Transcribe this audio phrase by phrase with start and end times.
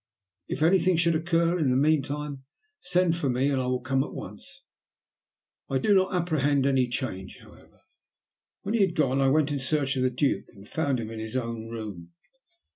[0.47, 2.41] "If anything should occur in the meantime,
[2.79, 4.63] send for me and I will come at once.
[5.69, 7.81] I do not apprehend any change, however."
[8.63, 11.19] When he had gone I went in search of the Duke and found him in
[11.19, 12.13] his own room.